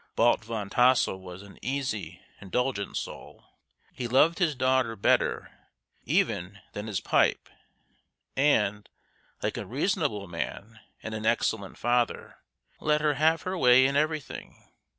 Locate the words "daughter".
4.55-4.95